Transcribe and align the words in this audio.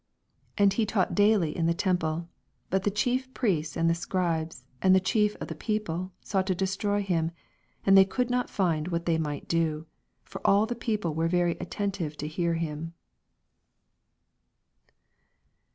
47 0.57 0.63
And 0.63 0.73
he 0.73 0.85
taught 0.87 1.13
daily 1.13 1.55
in 1.55 1.67
the 1.67 1.75
tem 1.75 1.95
gle. 1.97 2.27
But 2.71 2.85
the 2.85 2.89
Chief 2.89 3.31
Priests 3.35 3.77
and 3.77 3.87
the 3.87 3.93
cribes 4.07 4.63
and 4.81 4.95
the 4.95 4.99
chief 4.99 5.35
of 5.35 5.47
the 5.47 5.53
people 5.53 6.11
sought 6.21 6.47
to 6.47 6.55
destroy 6.55 7.03
him, 7.03 7.29
48 7.85 7.97
And 7.99 8.09
could 8.09 8.29
not 8.31 8.49
find 8.49 8.87
what 8.87 9.05
they 9.05 9.19
might 9.19 9.47
do: 9.47 9.85
for 10.23 10.41
all 10.43 10.65
the 10.65 10.73
people 10.73 11.13
were 11.13 11.27
very 11.27 11.55
attentive 11.59 12.17
to 12.17 12.27
hear 12.27 12.55
him. 12.55 12.95